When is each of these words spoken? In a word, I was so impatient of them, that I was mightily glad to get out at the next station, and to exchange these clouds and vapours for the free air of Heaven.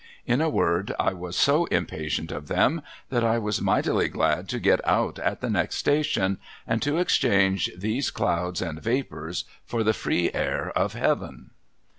In 0.25 0.41
a 0.41 0.49
word, 0.49 0.95
I 0.99 1.13
was 1.13 1.35
so 1.35 1.65
impatient 1.65 2.31
of 2.31 2.47
them, 2.47 2.81
that 3.11 3.23
I 3.23 3.37
was 3.37 3.61
mightily 3.61 4.09
glad 4.09 4.49
to 4.49 4.59
get 4.59 4.81
out 4.83 5.19
at 5.19 5.41
the 5.41 5.49
next 5.51 5.75
station, 5.75 6.39
and 6.65 6.81
to 6.81 6.97
exchange 6.97 7.69
these 7.77 8.09
clouds 8.09 8.63
and 8.63 8.81
vapours 8.81 9.45
for 9.63 9.83
the 9.83 9.93
free 9.93 10.31
air 10.33 10.71
of 10.75 10.93
Heaven. 10.93 11.51